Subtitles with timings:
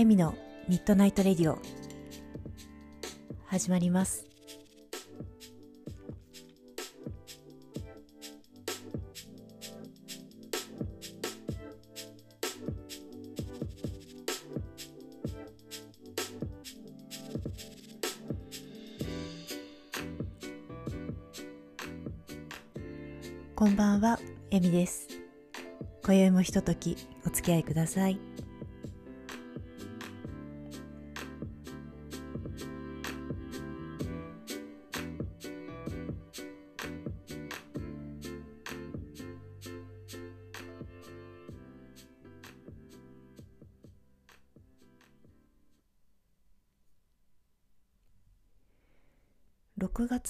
[0.00, 0.34] エミの
[0.66, 1.58] ミッドナイトレディオ
[3.44, 4.24] 始まります
[23.54, 24.18] こんばんは、
[24.50, 25.06] エミです。
[26.02, 26.96] 今宵もひととき
[27.26, 28.18] お付き合いください。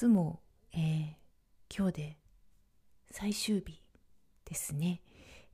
[0.00, 0.40] 6月も、
[0.72, 2.16] えー今日で
[3.10, 3.82] 最終日
[4.46, 5.02] ですね、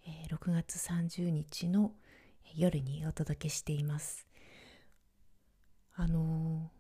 [0.07, 1.91] えー6月30日の
[2.55, 4.29] 夜にお届けしています。
[5.97, 6.71] あの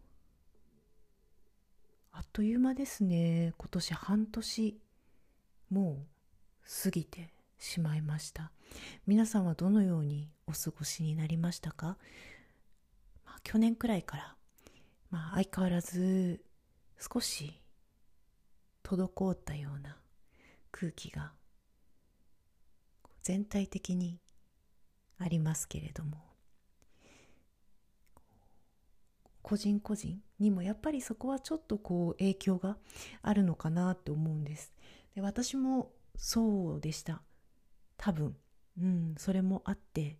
[2.12, 3.52] ーあっという間ですね。
[3.58, 4.80] 今年半年
[5.68, 6.06] も
[6.62, 8.52] う過ぎてしまいました。
[9.08, 11.98] 皆さんはどのようにお過ごしになりましたか、
[13.24, 14.36] まあ、去年くらいから、
[15.10, 16.45] まあ、相変わらず
[16.98, 17.60] 少し
[18.82, 19.96] 滞ったような
[20.70, 21.32] 空気が
[23.22, 24.20] 全体的に
[25.18, 26.18] ありますけれども
[29.42, 32.76] 個人個人にもやっぱりそこはちょっとこう影響が
[33.22, 34.72] あるのかなって思うんです。
[35.14, 37.22] で私もそうでした。
[37.96, 38.36] 多分。
[38.78, 40.18] うんそれもあって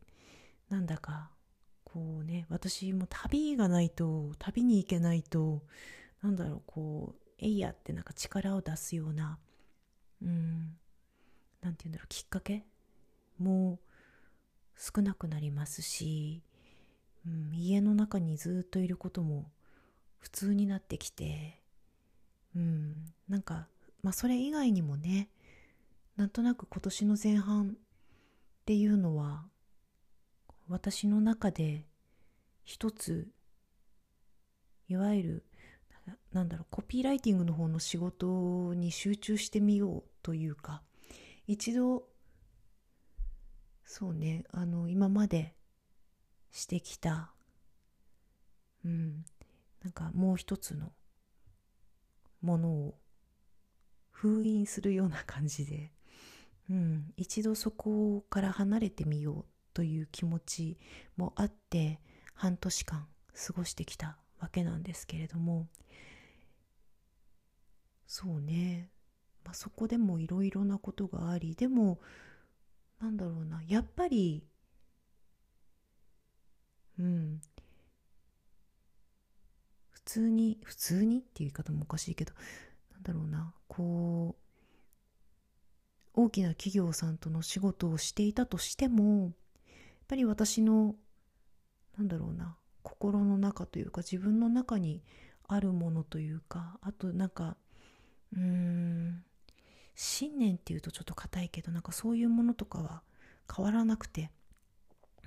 [0.70, 1.30] なんだか
[1.84, 5.62] こうね私も旅がないと旅に行けないと
[6.22, 9.38] なんだろうこうえいやってなんか力を出すような
[10.22, 10.76] うん
[11.62, 12.64] なんて言うんだろうきっかけ
[13.38, 13.78] も
[14.76, 16.42] 少なくなりますし、
[17.26, 19.50] うん、家の中にずっといることも
[20.18, 21.60] 普通になってきて
[22.54, 23.68] うんなんか
[24.02, 25.28] まあそれ以外にもね
[26.16, 27.72] なんとなく今年の前半っ
[28.64, 29.44] ていうのは
[30.68, 31.86] 私の中で
[32.64, 33.28] 一つ
[34.88, 35.44] いわゆる
[36.32, 40.82] なんだろうコピーライティングの方の仕事に集中してみようというか
[41.46, 42.04] 一度
[43.84, 45.54] そうねあの今まで
[46.50, 47.30] してきた
[48.84, 49.24] うん
[49.82, 50.92] なんかもう一つの
[52.40, 52.94] ものを
[54.10, 55.92] 封印するような感じで、
[56.70, 59.44] うん、一度そこから離れてみよう
[59.74, 60.78] という気持ち
[61.16, 62.00] もあって
[62.34, 63.06] 半年間
[63.46, 65.68] 過ごしてきたわけなんですけれども。
[68.06, 68.90] そうね、
[69.44, 72.00] まあ、そこでもいろいろなことがありでも
[73.00, 73.62] なんだろうな。
[73.66, 74.46] やっぱり
[76.98, 77.40] うん。
[79.90, 82.32] 普通に普通にっていう言い方もおかしいけど
[82.92, 83.52] なんだろうな。
[83.68, 84.46] こう
[86.14, 89.32] 大きな企業さんとの仕事をしていたとしてもやっ
[90.08, 90.94] ぱり私の
[91.98, 92.56] なんだろうな。
[92.86, 95.02] 心の中というか自分の中に
[95.48, 97.56] あるものというかあとなんか
[98.32, 99.24] うーん
[99.96, 103.02] 信念っていうとちょっと硬いけどなんかそういうものとかは
[103.52, 104.30] 変わらなくて、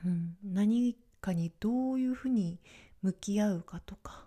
[0.05, 2.59] うん、何かにどういうふうに
[3.01, 4.23] 向き合うかとか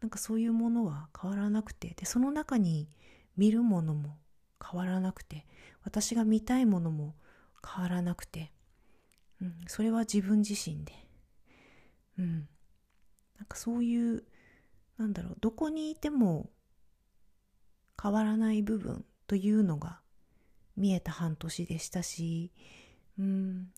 [0.00, 2.88] なんかそういうものは変わらなくてでその中に
[3.36, 4.16] 見るものも
[4.64, 5.44] 変わらなくて
[5.82, 7.14] 私が見たいものも
[7.66, 8.52] 変わらなくて、
[9.42, 10.92] うん、それは自分自身で、
[12.18, 12.48] うん、
[13.40, 14.22] なんかそういう
[14.98, 16.50] なんだろうどこにいても
[18.00, 20.00] 変わらない部分というのが
[20.76, 22.52] 見えた半年でしたし
[23.18, 23.68] うん。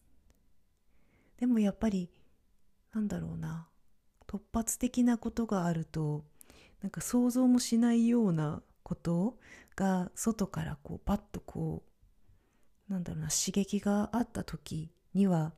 [1.39, 2.11] でもやっぱり
[2.93, 3.69] なんだろうな
[4.27, 6.25] 突発的なことがあると
[6.83, 9.39] なんか想像もしないようなこと
[9.77, 11.83] が外からこうパッとこ
[12.89, 15.53] うなんだろうな刺激があった時には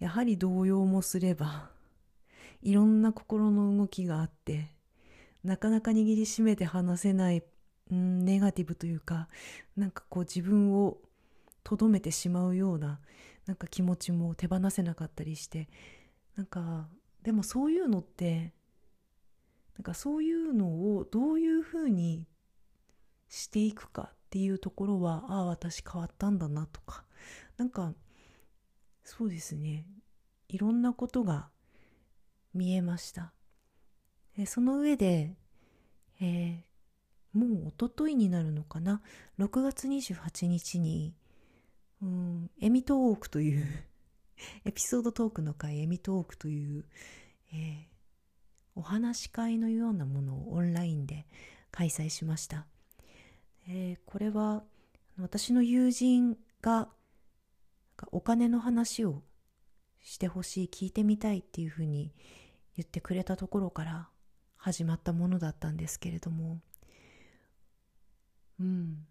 [0.00, 1.70] やはり動揺もすれば
[2.62, 4.74] いろんな心の動きがあって
[5.44, 7.42] なかなか握りしめて話せない
[7.90, 9.28] うんネガティブというか
[9.76, 10.98] なんかこう自分を
[11.64, 13.00] とどめてしまうような
[13.46, 15.68] なんか気持ちも手放せなかったりして
[16.36, 16.88] なんか
[17.22, 18.52] でもそういうのって
[19.76, 22.26] なんかそういうのをどういうふうに
[23.28, 27.04] していくかっていうところはああ私変わったんだなとか
[27.56, 27.94] なんか
[29.04, 29.86] そうですね。
[30.48, 31.48] いろんなことが
[32.54, 33.32] 見えました。
[34.46, 35.36] その上で、
[36.20, 36.70] えー
[37.32, 39.02] もう一昨日になるのかな
[39.38, 41.14] ？6月28日に
[42.02, 43.66] うんエミトーークという
[44.64, 46.84] エピソードトークの会エミトークという、
[47.52, 47.86] えー、
[48.74, 51.26] お話し会のようなものをオンラインで
[51.70, 52.66] 開催しました、
[53.68, 54.64] えー、これは
[55.18, 56.88] 私の友人が
[58.10, 59.22] お金の話を
[60.02, 62.12] してほしい聞いてみたいっていうふうに
[62.80, 64.08] 言ってくれたところから
[64.56, 66.60] 始まったものだったんですけれども
[68.58, 69.06] うん。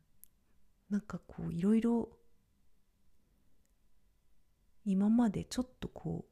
[0.90, 2.10] なんかこういろいろ
[4.86, 6.30] 今までちょっとこう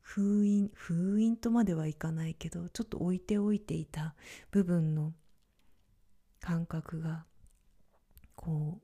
[0.00, 4.14] 封印封印とまではいかないけどちょっと置いておいていた
[4.52, 5.12] 部分の
[6.40, 7.24] 感覚が
[8.36, 8.78] こ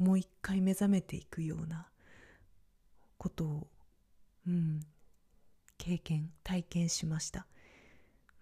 [0.00, 1.86] うもう一回目覚めていくような
[3.18, 3.68] ことを、
[4.48, 4.80] うん、
[5.80, 7.46] 経験体験しました、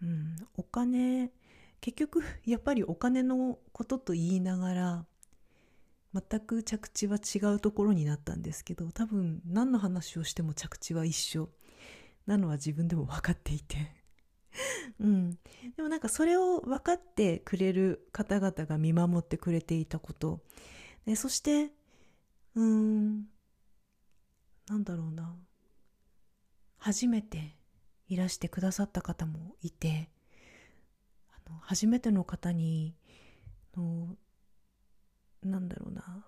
[0.02, 1.31] うん、お金
[1.81, 5.06] 結局 やっぱりお金のことと言いながら
[6.12, 11.49] 全く着地は違うところになったんですけど多分何の話をしても着地は一緒。
[12.26, 13.91] なのは自分でも分かっていて。
[15.00, 15.38] うん、
[15.76, 20.43] でもなんかそれを分かってくれる方々が見守ってくれていたこと。
[21.06, 21.73] でそして
[22.55, 23.29] うーん。
[24.69, 25.37] なんだろうな。
[26.78, 27.56] 初めて
[28.08, 30.08] いらしてくださった方もいて
[31.30, 32.94] あの初めての方に
[33.76, 34.16] の
[35.42, 36.25] なんだろうな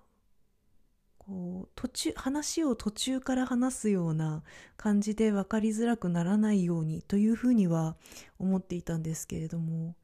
[1.17, 4.43] こう途中話を途中から話すような
[4.77, 7.95] 感じで分かりづらくならないようにというふうには
[8.39, 9.95] 思っていたんですけれども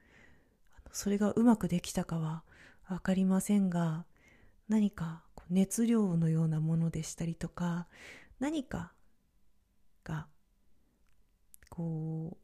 [0.91, 2.43] それがうまくできたかは
[2.87, 4.05] 分かりませんが
[4.69, 7.87] 何か熱量のようなものでしたりとか
[8.39, 8.91] 何か
[10.03, 10.27] が
[11.77, 12.37] こう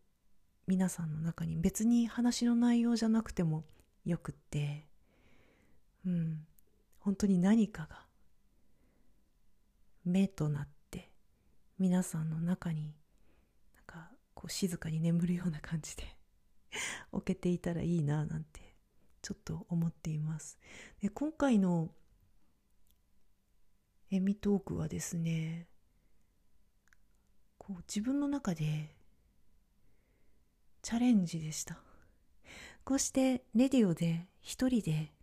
[0.67, 3.63] 皆さんの中に別に話の内容じゃなくても
[4.05, 4.85] よくって
[6.05, 6.45] うん。
[6.99, 8.05] 本当に何かが
[10.05, 11.09] 目となって
[11.79, 12.95] 皆さんの中に
[13.75, 16.03] なんかこう静かに眠るような感じで
[17.11, 18.77] 置けていたらいいななんて
[19.21, 20.59] ちょっと思っています。
[21.01, 21.93] で今回の
[24.11, 25.67] エミトークはですね
[27.57, 28.95] こう自分の中で
[30.83, 31.77] チャレンジでした
[32.83, 35.13] こうしてレディオで一人で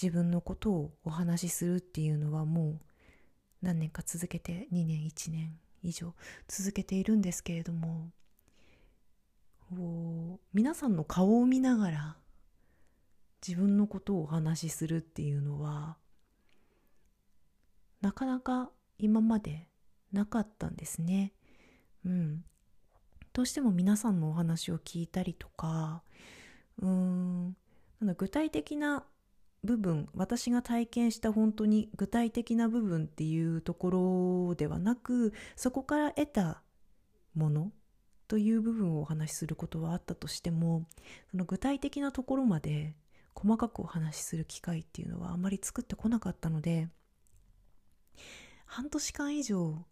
[0.00, 2.78] 自分のことをお話しするっていうのはもう
[3.62, 6.12] 何年か続けて2年1年以上
[6.48, 8.10] 続けているんですけれども
[10.52, 12.16] 皆さんの顔を見ながら
[13.46, 15.96] 自分のことをお話しするっていうのは
[18.00, 19.68] なかなか今まで
[20.12, 21.32] なかったんですね。
[22.04, 22.44] うん。
[23.38, 26.02] どうしても皆さんのお話を聞いたりとか、
[26.82, 27.56] うーん、
[28.16, 29.04] 具体的な
[29.62, 36.62] 部分私が体験した本当に具体的な部分っていうところではなくそこから得た
[37.36, 37.70] もの
[38.26, 40.88] という部分をお話しすることはあったとしても
[41.30, 42.96] その具体的なところまで
[43.36, 46.88] 細かくお話しする機会っていうのはあまり作ってこなかったので
[48.66, 49.86] 半年間以上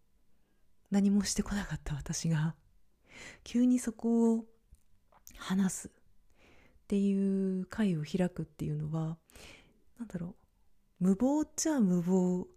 [0.91, 2.53] 何もしてこなかった私が
[3.43, 4.45] 急にそこを
[5.37, 5.91] 話すっ
[6.87, 9.17] ていう会を開くっていうのは
[9.99, 10.35] なんだろう。
[10.99, 12.47] 無謀っちゃ無謀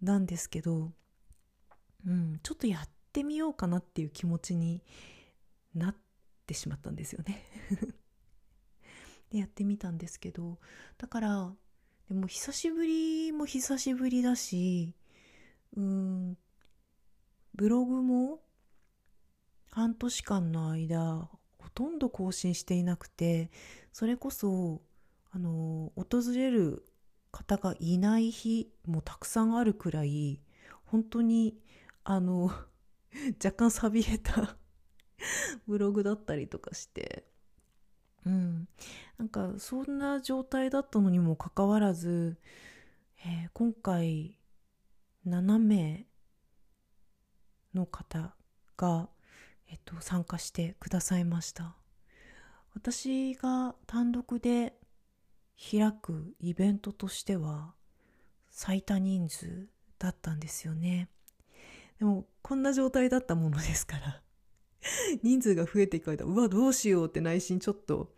[0.00, 0.92] なんですけど、
[2.06, 4.82] うん、ちょっとやってみようかなっていう気持ちに
[5.74, 5.96] なっ
[6.46, 7.44] てしまったんですよね。
[9.30, 10.58] でやってみたんですけど
[10.98, 11.56] だから
[12.08, 14.94] でも久しぶりも久しぶりだし
[15.74, 16.38] うん
[17.54, 18.42] ブログも
[19.72, 23.50] 半年間の間ほとんど更新していなくて
[23.92, 24.82] それこそ
[25.32, 26.84] あの訪れる
[27.30, 30.40] 方がいない日もたくさんあるくらい
[30.84, 31.56] 本当に
[32.04, 32.52] あの
[33.42, 34.56] 若干寂れた
[35.66, 37.26] ブログだったりとかして。
[38.24, 38.68] うん。
[39.18, 42.38] なんかそんな状態だったのにもかかわらず、
[43.24, 44.38] えー、今回
[45.26, 46.06] 7名
[47.74, 48.34] の方
[48.76, 49.08] が、
[49.72, 51.74] えっと、参加してくださいました。
[52.74, 54.74] 私が単独で
[55.70, 57.72] 開くイベントとしては
[58.50, 61.08] 最多人数だったんですよね。
[61.98, 64.22] でもこんな状態だったものですから
[65.22, 68.12] 人数が増えていく間うわどうしようって内心ちょっと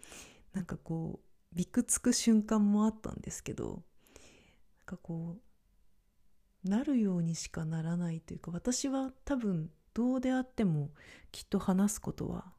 [0.55, 5.37] なんかこうびくつく瞬間もあったんですけどなんかこ
[6.65, 10.91] うなるようにしかならないというか私は多分どうであっても
[11.33, 12.53] きっと話すことは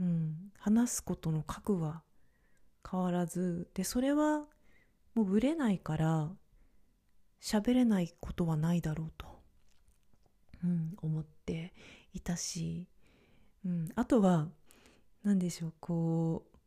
[0.00, 2.02] うん話すことの核は
[2.88, 4.46] 変わらずでそれは
[5.14, 6.30] もうぶれないから
[7.42, 9.26] 喋れないことはないだろうと、
[10.64, 11.74] うん、思って
[12.12, 12.86] いたし、
[13.64, 14.48] うん、あとは
[15.24, 16.58] 何でしょうこう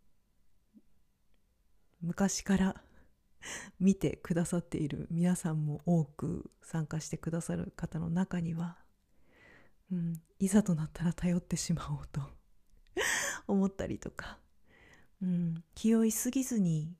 [2.02, 2.76] 昔から
[3.80, 8.78] 見てくださっている皆さんも多く参加してくださる方の中には、
[9.92, 12.22] うん、いざとなったら頼ってしまおうと。
[13.48, 14.40] 思ったりとか、
[15.22, 16.96] うん、気負いすぎずに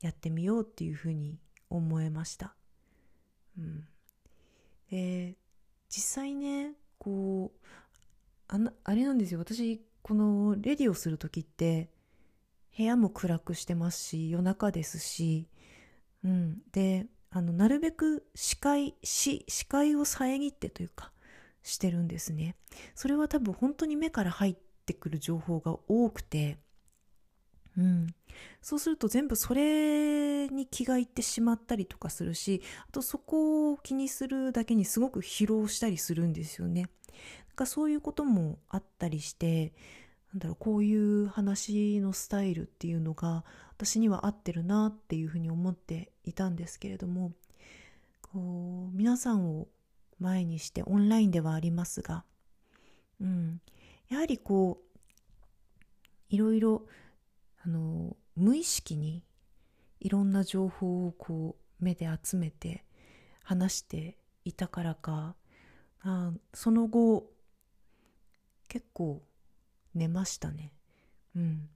[0.00, 1.38] やってみようっていうふうに
[1.70, 2.54] 思えました。
[3.58, 3.88] うん、
[4.90, 5.36] で
[5.88, 7.66] 実際ねこう
[8.48, 9.40] あのあれなんですよ。
[9.40, 11.90] 私このレディをする時って
[12.76, 15.48] 部屋も暗くしてますし夜中ですし、
[16.24, 21.12] うん、であのなるべく視界視視界を遮ってというか
[21.64, 22.54] してるんですね。
[22.94, 24.56] それは多分本当に目から入っ
[24.86, 26.58] てくる情報が多くて。
[27.76, 28.06] うん、
[28.62, 36.82] そうすると全部それに気がいってしまったりとかするしあとそこを気にするだけにすごく疲労したりするんですよね。
[36.82, 39.72] なんかそういうこともあったりして
[40.32, 47.32] なんだろうこういう話のスタイルっていうのが私には合ってるなっていうふうに思っていたんですけれども
[48.22, 49.66] こう皆さんを
[50.18, 52.24] 前にしてオンラインではありますが、
[53.20, 53.60] うん、
[54.08, 56.82] やはりこういろいろ
[57.64, 59.22] あの無意識に
[60.00, 62.84] いろんな情報をこう目で集めて
[63.42, 65.34] 話していたからか
[66.02, 67.30] あその後
[68.68, 69.22] 結構
[69.94, 70.72] 寝ましたね。
[71.36, 71.68] うん。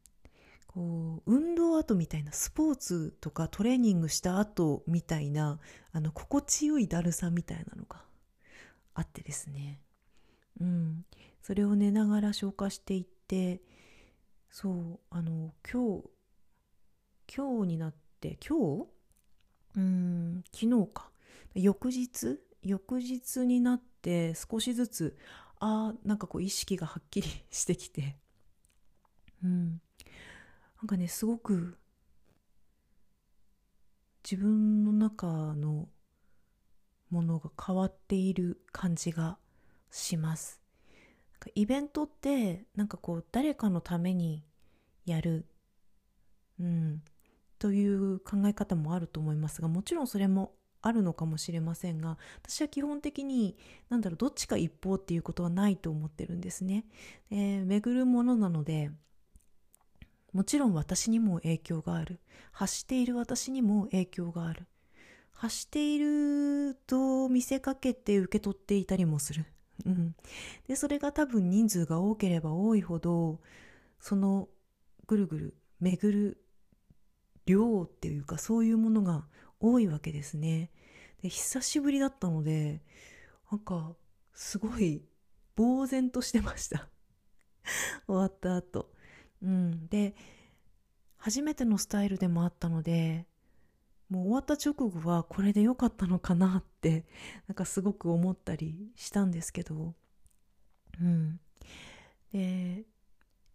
[0.67, 5.59] こう運動後みたいなスポーツとかトレーニングした後みたいな
[5.93, 8.03] あの心地よいだるさみたいなのが
[8.99, 9.81] あってですね。
[10.61, 11.05] うん。
[11.41, 13.63] それを寝ながら消化していって
[14.51, 16.05] そうあの今日
[17.33, 18.89] 今日になって今日？
[19.77, 21.11] うん昨日か。
[21.55, 22.41] 翌日？
[22.65, 25.17] 翌日になって少しずつ
[25.61, 28.17] あなんかこう意識がはっきり してきて。
[29.45, 29.81] うん。
[30.79, 31.79] なんかねすごく
[34.29, 35.89] 自分の中の
[37.11, 39.39] ものが変わっている感じが
[39.91, 40.61] します。
[41.55, 44.45] イベントってなんかこう誰かのために
[45.07, 45.47] やる、
[46.61, 47.03] うん、
[47.59, 53.57] という考え方もあると思いますがもちろんそれもあるのかもしれませんが私は基本的に
[53.89, 56.85] 何だろうどっちか一方っていうことはないと思ってるんですね。
[57.31, 58.91] えー、巡るものなので
[60.33, 62.21] もちろん私にも影響がある。
[62.53, 64.67] 発している私にも影響がある。
[65.39, 69.47] 発していると見せかけて受け取っていたりもする
[69.87, 70.15] うん、
[70.67, 73.41] でそれが多分人数が多ければ多いほど
[74.01, 74.49] その
[75.07, 76.43] ぐるぐる巡る
[77.47, 79.25] 量っていうかそういうものが
[79.61, 80.71] 多いわけですね。
[81.23, 82.83] で久しぶりだったので
[83.51, 83.93] なんか
[84.35, 85.03] すごい
[85.57, 86.89] 呆然としてました
[88.07, 88.93] 終わった後。
[89.43, 90.17] うん、で
[91.17, 93.28] 初めてのスタイルでもあったので
[94.09, 97.05] もう終わった直後はこれで良かったのかなって
[97.47, 99.95] なんかすごく思ったりしたんですけど。
[101.01, 101.41] うん。
[102.33, 102.85] で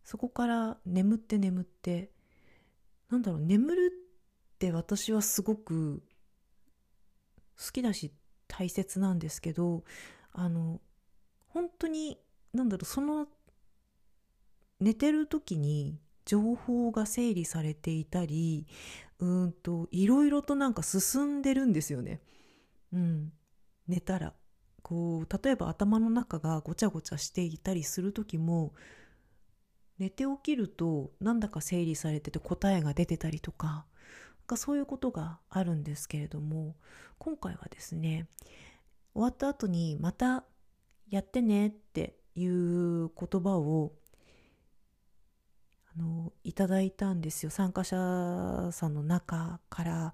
[0.03, 2.11] そこから眠って眠って
[3.09, 3.91] なんだろう眠る
[4.55, 6.03] って私はすごく
[7.57, 8.11] 好きだし
[8.47, 9.83] 大切なんですけど
[10.31, 10.81] あの
[11.47, 12.17] 本当に
[12.53, 13.27] なんだろうその
[14.79, 18.65] 寝てる時に情報が整理されていたり
[19.19, 22.21] うんといろいろとなんか進んでるんですよね。
[22.91, 23.33] うん、
[23.87, 24.33] 寝たら
[24.81, 28.73] こう例えば頭の中がごちゃごちゃしていたりする時も
[29.97, 33.85] 寝て起きるとなんだか整理されてて答えが出てたりとかなん
[34.45, 36.75] かそういうことがあるんですけれども
[37.17, 38.27] 今回はですね
[39.13, 40.43] 終わった後にまた
[41.09, 43.93] やってねっていう言葉を
[45.97, 50.13] のいただいたんですよ参加者さんの中から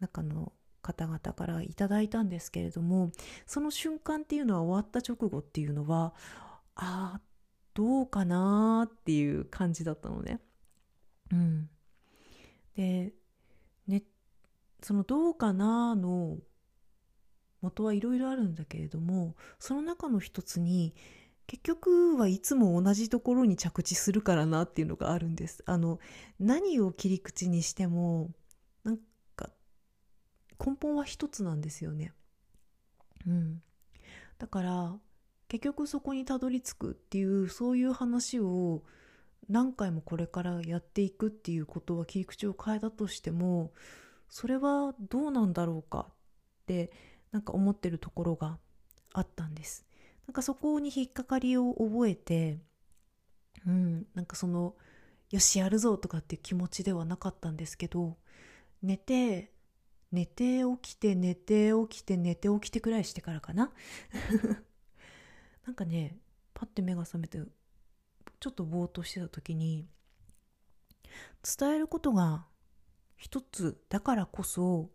[0.00, 0.52] 中の
[0.82, 3.10] 方々からいただいたんですけれども
[3.46, 6.14] その瞬間っていうのは終わった直後っていうのは
[6.76, 7.20] ああ
[7.72, 10.40] どうかなっていう感じだったのね。
[11.32, 11.68] うん、
[12.76, 13.12] で
[13.88, 14.04] ね
[14.82, 16.38] その「どうかな」の
[17.62, 20.94] 元はいろいろあるんだけれどもその中の一つに
[21.46, 25.62] 結局はいつも同じところに着地するからなっていうのがあるんです。
[25.66, 25.98] あの
[26.40, 28.30] 何を切り口にしても
[28.82, 28.98] なん
[29.36, 29.50] か
[30.58, 32.12] 根本は一つなんですよね。
[33.26, 33.62] うん、
[34.38, 34.98] だから
[35.48, 38.82] 結局そこにたどり着くっていうそういう話を
[39.48, 43.72] 何回もこれからやっていくっていうことは切り口を変えたとしても
[44.28, 46.14] それはどうなんだろうかっ
[46.66, 46.90] て
[47.30, 48.58] なんか思ってるところが
[49.12, 49.84] あったんです
[50.26, 52.58] なんかそこに引っかかりを覚えて
[53.66, 54.74] うんなんかその
[55.30, 58.16] よしやるぞとかっていう気持ちではなかったんですけど
[58.82, 59.50] 寝て
[60.12, 63.72] 寝て起きて寝て起きて寝て起きてくらいしてからかな。
[65.66, 66.18] なんかね
[66.52, 67.40] パッて目が覚めて
[68.38, 69.88] ちょっとぼーっとしてた時に
[71.58, 72.46] 伝えることが
[73.16, 74.90] 一つだからこそ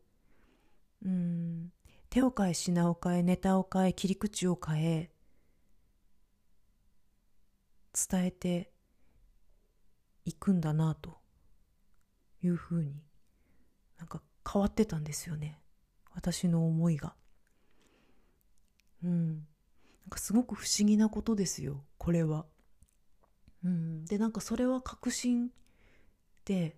[1.03, 1.73] うん
[2.09, 5.11] 手を変え品を変えネタを変え切り口を変え
[8.07, 8.71] 伝えて
[10.25, 11.17] いくんだなと
[12.43, 13.03] いうふうに
[13.97, 15.59] なんか変わってたんですよね。
[16.13, 17.13] 私の思いが。
[19.03, 19.29] うん。
[19.35, 22.45] なんかすごく不思議なことですよこれは。
[23.63, 24.05] うん。
[24.05, 25.51] でなんかそれは確信
[26.45, 26.77] で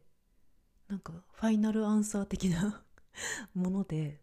[0.88, 2.84] なんかファイナルアンサー的な
[3.54, 4.22] もので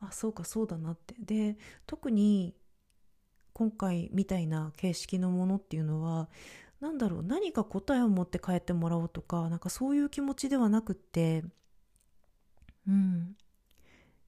[0.00, 1.14] あそうかそうだなって。
[1.18, 2.54] で特に
[3.54, 6.28] 今回みたいな形式のものっていうのは
[6.80, 11.44] 何だろう何か答えを持って帰ってもらおうとかなんかそういう気持ちではなくって
[12.86, 13.36] うん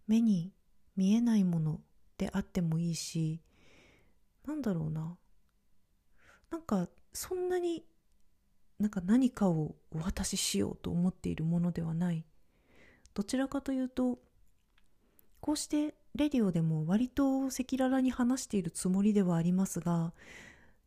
[0.06, 0.52] 目に
[0.96, 1.80] 見えないもの
[2.16, 3.40] であってもいいし
[4.46, 5.18] なんだろうな。
[6.50, 7.84] なんかそんなに
[8.78, 12.24] なんか何かをお渡ししようと思っているものではない。
[13.12, 14.18] どちらかというと
[15.40, 20.12] こうしてレディオでも割と赤裸々に話しているつもりではありますが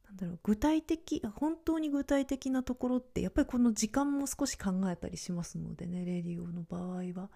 [0.07, 7.29] なんだろう具体的本当に具体的なところってやっぱりこの時間も少し考えたりしますのでねレディオの場合は。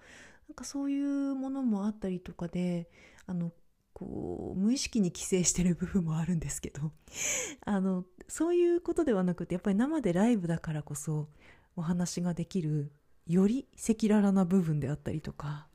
[0.49, 2.89] なんかそういうものもあったりとかで
[3.25, 3.53] あの
[3.93, 6.91] こう無意識に規制してる部分もあるんですけど。
[7.65, 11.29] あのそういうことではなくてやっぱり生でライブだからこそ
[11.75, 12.91] お話ができる
[13.27, 15.67] より赤裸々な部分であったりとか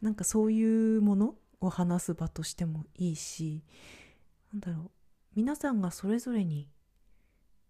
[0.00, 3.62] なんかそういうものを話す場としてもいいし
[4.52, 4.90] なんだろう
[5.34, 6.68] 皆さんがそれぞれに、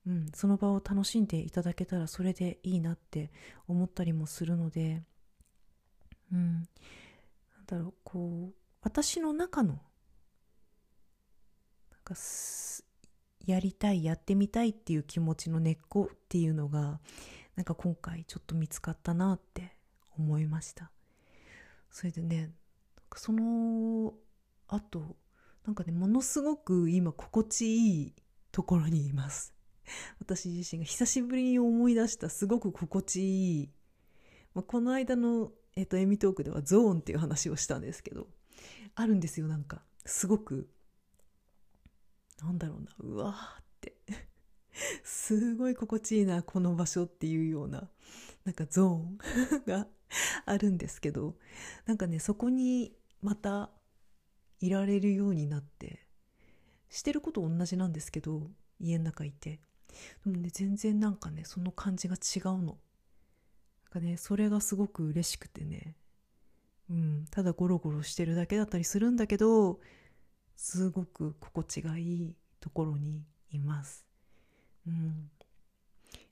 [0.07, 3.31] うん、その場を楽しんでいただけたらそれでいいなって
[3.67, 5.03] 思ったりもするので、
[6.33, 6.67] うん、なん
[7.67, 9.77] だろうこう私の中のなん
[12.05, 12.15] か
[13.45, 17.01] やりたいやってみたいっていう気持ちの根っこっていうのが
[17.57, 19.73] なんか今回ちょっと見つかったなって
[20.17, 20.91] 思いました。
[21.91, 22.51] それでね
[23.17, 24.15] その
[24.67, 25.17] 後
[25.65, 28.15] なんかねものすごく今心地いい
[28.53, 29.55] ところにいます。
[30.21, 33.71] 私自身が久しぶりに思い出したすごく心地いい、
[34.55, 38.29] まあ、この間の、えっと、エミトークではゾーンっていう話をしたんですけど
[38.95, 39.83] あるんですよなんか。
[40.05, 40.69] すごく
[42.41, 43.97] なんだろうなうわーって。
[45.05, 47.91] すごい心地いいなこの場所っていうような
[48.45, 49.19] なんかゾーン
[49.67, 49.87] が
[50.45, 51.37] あるんですけど
[51.85, 53.71] なんかねそこにまた
[54.61, 56.07] いられるようになって
[56.89, 58.51] してること同じなんですけど
[58.81, 59.61] 家の中いて。
[60.25, 62.63] でもね全然なんかねその感じが違うの。
[62.63, 62.77] なん
[63.91, 65.97] かねそれがすごく嬉しくてね。
[66.91, 67.25] うん。
[67.31, 69.81] ただゴロゴロしてるだけだったりするんだけど
[70.57, 74.07] すごく心地がいいところにいます。
[74.87, 75.31] うん。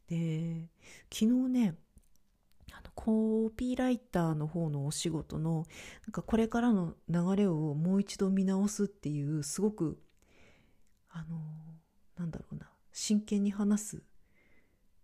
[0.08, 0.68] で
[1.12, 1.74] 昨日ね
[2.72, 5.66] あのコピーライターの方のお仕事の
[6.06, 9.98] なんかこれからの流れをもう一度見直すっていうすごく
[11.10, 11.38] あの
[12.16, 14.02] なんだろうな真剣に話す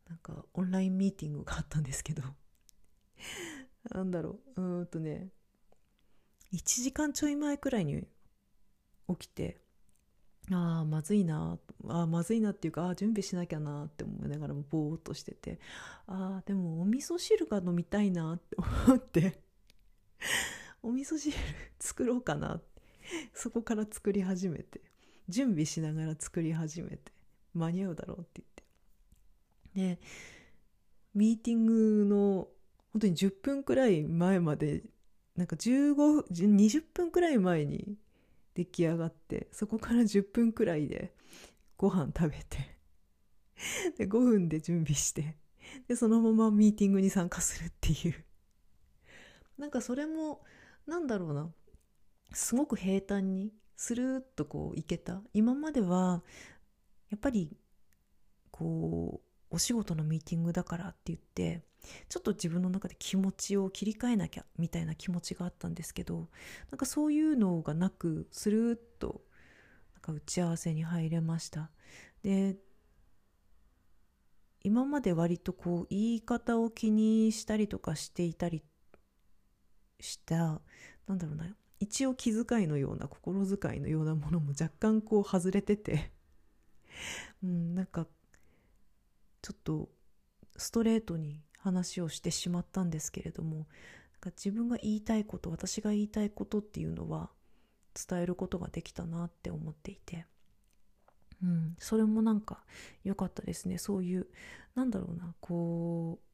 [0.08, 2.22] なんかオンラインミーティングがあったんですけど。
[3.90, 5.32] なんだろううんとね
[6.52, 8.06] 1時間ちょい前くらいに
[9.08, 9.61] 起きて
[10.50, 11.58] ああまずいな。
[11.88, 15.60] あまずいなっていうかあ準備しなきゃなって思いながらもぼーっとしてて。
[16.06, 19.40] ああでもお味噌汁が飲みたいなって思って。
[20.82, 21.36] お味噌汁
[21.78, 22.56] 作ろうかな。
[22.56, 22.82] って
[23.34, 24.80] そこから作り始めて。
[25.28, 27.12] 準備しながら作り始めて。
[27.54, 28.42] 間に合うだろうって
[29.74, 29.96] 言って。
[29.96, 30.00] で
[31.14, 32.48] ミーティングの
[32.92, 34.82] 本当に10分くらい前まで
[35.36, 37.96] なんか15 20分くらい前に
[38.54, 41.14] 出来上がってそこから10分くらいで
[41.76, 42.78] ご飯食べて
[43.98, 45.36] で5分で準備して
[45.88, 48.24] でそのままミーティングに参加するっていう。
[49.58, 50.42] なんかそれも
[50.86, 51.50] なんだろうな。
[52.32, 55.22] すごく平坦にスルーッとこういけた。
[55.32, 56.22] 今までは
[57.10, 57.56] やっぱり
[58.50, 61.62] こうお仕事のミーティングだからって言って
[62.08, 66.28] ちょっと自分の中で気持ちを切り替えなきゃみたいな気持ちがあったんですけど
[66.70, 69.22] なんかそういうのがなくスルーッと
[69.94, 71.70] なんか打ち合わせに入れました。
[72.22, 72.56] で
[74.64, 78.62] 今まで割とこう言い方を気にしたりとかしていたり
[79.98, 80.60] した
[81.08, 81.46] なんだろうな
[81.80, 86.12] 一応気遣いのような心遣いのようなものも若干こう外れてて
[87.42, 88.06] うんなんか
[89.40, 89.88] ちょっと
[90.56, 93.66] ストレートに話をしてしまったんですけれどもなん
[94.20, 97.30] か自分が言いたいこと私が言いたいことっていうのは
[97.94, 100.26] 伝えることができたなって思っていて、
[101.42, 102.64] うん、それもなんか
[103.04, 103.78] 良かったですね。
[103.78, 104.26] そういう
[104.74, 106.24] なんだろうなこう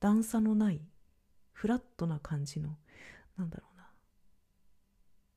[0.00, 0.80] 段差のない
[1.52, 2.76] フラットな感じの
[3.36, 3.86] なんだろうな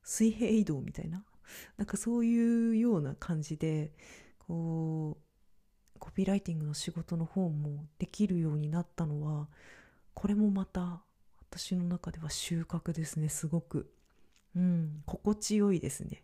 [0.02, 1.24] 水平移動みたいな？
[1.76, 3.92] なんかそういうような感じで
[4.38, 5.23] こう
[5.98, 9.48] コピーライティングの仕事の方もできるようになったのは
[10.14, 11.02] これもまた
[11.50, 13.90] 私の中では収穫ですねすごく。
[14.56, 16.22] うん心地よいですね。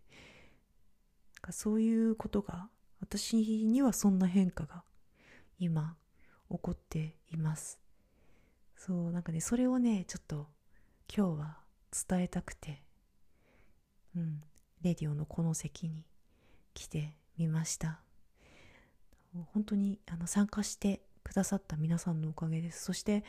[1.50, 2.68] そういうことが
[3.00, 4.84] 私にはそんな変化が
[5.58, 5.96] 今
[6.50, 7.80] 起こっています。
[8.76, 10.46] そうなんかねそれをねちょっと
[11.14, 11.56] 今日は
[12.08, 12.82] 伝えたくて
[14.16, 14.42] うん
[14.82, 16.04] レディオのこの席に
[16.72, 18.00] 来てみました。
[19.52, 23.24] 本当にあの参加してくださった皆さんのおかげですそして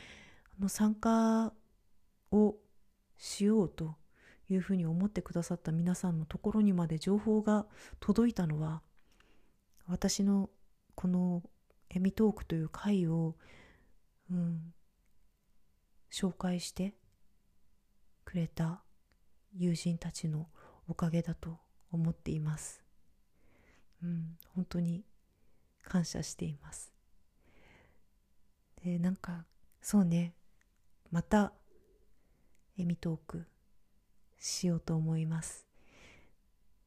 [0.58, 1.52] あの参加
[2.30, 2.56] を
[3.16, 3.94] しようと
[4.48, 7.66] いうふうに思ってくださった皆さんのところにまで情報が
[8.00, 8.82] 届いたのは
[9.86, 10.50] 私の
[10.94, 11.42] この
[11.90, 13.36] エミトークという会を、
[14.30, 14.72] うん、
[16.10, 16.94] 紹介して
[18.24, 18.82] くれた
[19.54, 20.48] 友人たちの
[20.88, 21.58] おかげだと
[21.90, 22.82] 思っています。
[24.02, 25.04] うん、本当に
[25.82, 26.92] 感謝しています。
[28.84, 29.44] で、なんか、
[29.80, 30.34] そうね、
[31.10, 31.52] また、
[32.78, 33.46] エミトーク
[34.38, 35.66] しようと思います。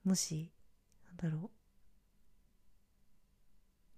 [0.03, 0.51] もし、
[1.05, 1.51] なんだろう、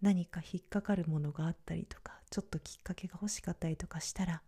[0.02, 4.44] 何か引っかかるものがあったりとか、ちょっときっかけが欲しかったりとかしたら、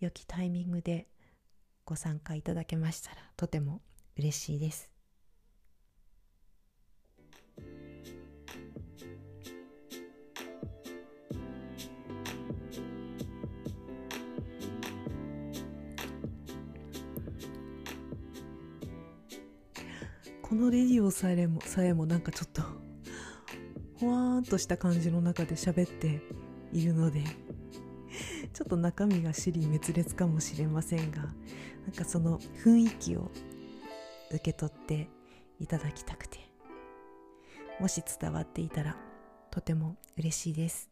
[0.00, 1.08] 良きタイミングで
[1.84, 3.80] ご参加いただけましたらとても
[4.16, 4.93] 嬉しいです。
[20.54, 22.62] このレディオさえもさえもなんかちょっと
[23.98, 26.22] ほわーんとした感じの中で喋って
[26.72, 27.24] いるので
[28.52, 31.32] ちょっと中身が尻滅裂かもしれませんがなん
[31.92, 33.32] かその雰囲気を
[34.30, 35.08] 受け取って
[35.58, 36.38] いただきたくて
[37.80, 38.96] もし伝わっていたら
[39.50, 40.88] とても嬉しいです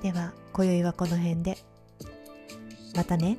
[0.00, 1.58] では今宵はこの辺で
[2.94, 3.36] またね。